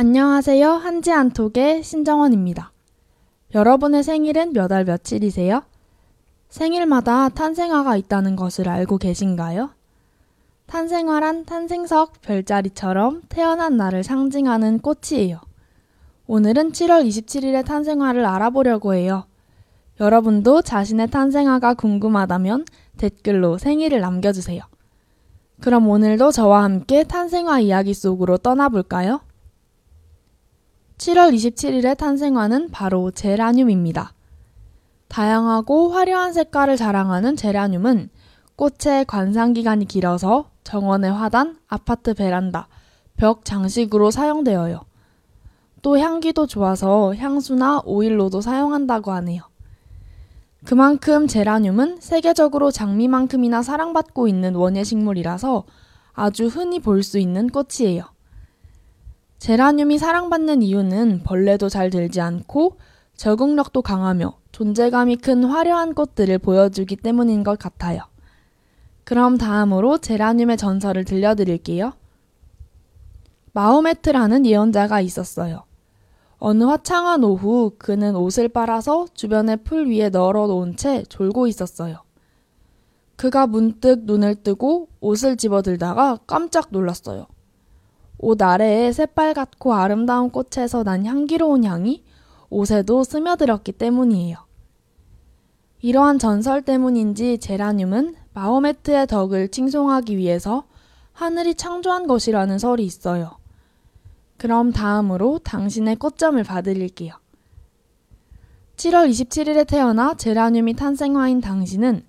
안녕하세요. 0.00 0.74
한지안톡의 0.74 1.82
신정원입니다. 1.82 2.70
여러분의 3.52 4.04
생일은 4.04 4.52
몇 4.52 4.70
월 4.70 4.84
며칠이세요? 4.84 5.64
생일마다 6.48 7.28
탄생화가 7.30 7.96
있다는 7.96 8.36
것을 8.36 8.68
알고 8.68 8.98
계신가요? 8.98 9.70
탄생화란 10.66 11.46
탄생석 11.46 12.20
별자리처럼 12.22 13.22
태어난 13.28 13.76
날을 13.76 14.04
상징하는 14.04 14.78
꽃이에요. 14.78 15.40
오늘은 16.28 16.70
7월 16.70 17.04
27일의 17.04 17.66
탄생화를 17.66 18.24
알아보려고 18.24 18.94
해요. 18.94 19.24
여러분도 19.98 20.62
자신의 20.62 21.10
탄생화가 21.10 21.74
궁금하다면 21.74 22.66
댓글로 22.98 23.58
생일을 23.58 24.00
남겨주세요. 24.00 24.62
그럼 25.60 25.88
오늘도 25.88 26.30
저와 26.30 26.62
함께 26.62 27.02
탄생화 27.02 27.58
이야기 27.58 27.94
속으로 27.94 28.38
떠나볼까요? 28.38 29.22
7월 30.98 31.32
27일의 31.32 31.96
탄생화는 31.96 32.70
바로 32.70 33.12
제라늄입니다. 33.12 34.12
다양하고 35.06 35.90
화려한 35.90 36.32
색깔을 36.32 36.76
자랑하는 36.76 37.36
제라늄은 37.36 38.10
꽃의 38.56 39.04
관상기간이 39.06 39.84
길어서 39.86 40.50
정원의 40.64 41.12
화단, 41.12 41.56
아파트 41.68 42.14
베란다, 42.14 42.66
벽 43.16 43.44
장식으로 43.44 44.10
사용되어요. 44.10 44.80
또 45.82 45.98
향기도 45.98 46.46
좋아서 46.48 47.14
향수나 47.14 47.82
오일로도 47.84 48.40
사용한다고 48.40 49.12
하네요. 49.12 49.42
그만큼 50.64 51.28
제라늄은 51.28 51.98
세계적으로 52.00 52.72
장미만큼이나 52.72 53.62
사랑받고 53.62 54.26
있는 54.26 54.56
원예 54.56 54.82
식물이라서 54.82 55.64
아주 56.12 56.46
흔히 56.48 56.80
볼 56.80 57.04
수 57.04 57.20
있는 57.20 57.48
꽃이에요. 57.48 58.17
제라늄이 59.38 59.98
사랑받는 59.98 60.62
이유는 60.62 61.22
벌레도 61.22 61.68
잘 61.68 61.90
들지 61.90 62.20
않고 62.20 62.76
적응력도 63.16 63.82
강하며 63.82 64.36
존재감이 64.52 65.16
큰 65.16 65.44
화려한 65.44 65.94
꽃들을 65.94 66.38
보여주기 66.38 66.96
때문인 66.96 67.44
것 67.44 67.58
같아요. 67.58 68.02
그럼 69.04 69.38
다음으로 69.38 69.98
제라늄의 69.98 70.56
전설을 70.56 71.04
들려드릴게요. 71.04 71.92
마호메트라는 73.52 74.44
예언자가 74.44 75.00
있었어요. 75.00 75.64
어느 76.38 76.64
화창한 76.64 77.24
오후 77.24 77.72
그는 77.78 78.14
옷을 78.14 78.48
빨아서 78.48 79.06
주변의 79.14 79.58
풀 79.64 79.88
위에 79.88 80.10
널어 80.10 80.46
놓은 80.46 80.76
채 80.76 81.02
졸고 81.08 81.46
있었어요. 81.46 82.02
그가 83.16 83.46
문득 83.46 84.04
눈을 84.04 84.36
뜨고 84.36 84.88
옷을 85.00 85.36
집어들다가 85.36 86.18
깜짝 86.26 86.68
놀랐어요. 86.70 87.26
옷 88.18 88.42
아래에 88.42 88.92
새빨갛고 88.92 89.74
아름다운 89.74 90.30
꽃에서 90.30 90.82
난 90.82 91.06
향기로운 91.06 91.64
향이 91.64 92.02
옷에도 92.50 93.04
스며들었기 93.04 93.72
때문이에요. 93.72 94.38
이러한 95.80 96.18
전설 96.18 96.62
때문인지 96.62 97.38
제라늄은 97.38 98.16
마호메트의 98.34 99.06
덕을 99.06 99.48
칭송하기 99.48 100.16
위해서 100.16 100.64
하늘이 101.12 101.54
창조한 101.54 102.06
것이라는 102.06 102.58
설이 102.58 102.84
있어요. 102.84 103.38
그럼 104.36 104.72
다음으로 104.72 105.38
당신의 105.40 105.96
꽃점을 105.96 106.42
봐드릴게요. 106.42 107.14
7월 108.76 109.10
27일에 109.10 109.66
태어나 109.66 110.14
제라늄이 110.14 110.74
탄생화인 110.74 111.40
당신은 111.40 112.04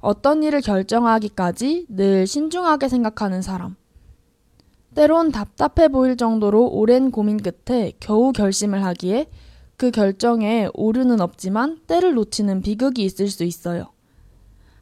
어떤 0.00 0.42
일을 0.42 0.60
결정하기까지 0.60 1.86
늘 1.88 2.26
신중하게 2.26 2.88
생각하는 2.88 3.42
사람. 3.42 3.76
때론 4.94 5.32
답답해 5.32 5.88
보일 5.88 6.16
정도로 6.16 6.68
오랜 6.68 7.10
고민 7.10 7.38
끝에 7.38 7.92
겨우 8.00 8.32
결심을 8.32 8.84
하기에 8.84 9.26
그 9.76 9.90
결정에 9.90 10.68
오류는 10.72 11.20
없지만 11.20 11.80
때를 11.86 12.14
놓치는 12.14 12.62
비극이 12.62 13.02
있을 13.04 13.28
수 13.28 13.44
있어요. 13.44 13.86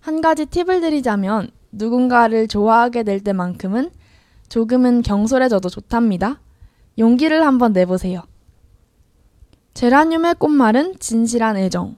한 0.00 0.20
가지 0.20 0.46
팁을 0.46 0.80
드리자면 0.80 1.50
누군가를 1.70 2.48
좋아하게 2.48 3.04
될 3.04 3.20
때만큼은 3.20 3.90
조금은 4.48 5.02
경솔해져도 5.02 5.70
좋답니다. 5.70 6.40
용기를 6.98 7.46
한번 7.46 7.72
내보세요. 7.72 8.22
제라늄의 9.72 10.34
꽃말은 10.34 10.96
진실한 10.98 11.56
애정. 11.56 11.96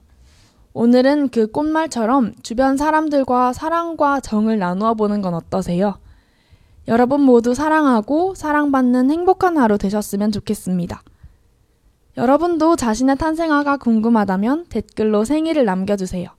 오늘은 0.71 1.29
그 1.29 1.47
꽃말처럼 1.47 2.33
주변 2.43 2.77
사람들과 2.77 3.51
사랑과 3.51 4.21
정을 4.21 4.57
나누어 4.59 4.93
보는 4.93 5.21
건 5.21 5.33
어떠세요? 5.33 5.97
여러분 6.87 7.21
모두 7.21 7.53
사랑하고 7.53 8.35
사랑받는 8.35 9.09
행복한 9.09 9.57
하루 9.57 9.77
되셨으면 9.77 10.31
좋겠습니다. 10.31 11.01
여러분도 12.17 12.75
자신의 12.75 13.17
탄생화가 13.17 13.77
궁금하다면 13.77 14.65
댓글로 14.69 15.25
생일을 15.25 15.65
남겨주세요. 15.65 16.29